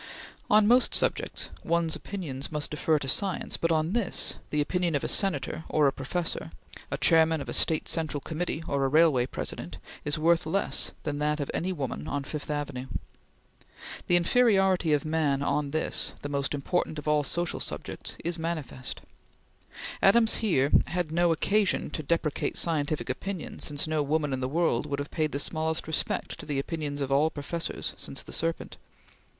[0.49, 5.03] On most subjects, one's opinions must defer to science, but on this, the opinion of
[5.03, 6.51] a Senator or a Professor,
[6.89, 11.19] a chairman of a State Central Committee or a Railway President, is worth less than
[11.19, 12.87] that of any woman on Fifth Avenue.
[14.07, 19.01] The inferiority of man on this, the most important of all social subjects, is manifest.
[20.01, 20.71] Adams had here
[21.11, 25.31] no occasion to deprecate scientific opinion, since no woman in the world would have paid
[25.31, 28.77] the smallest respect to the opinions of all professors since the serpent.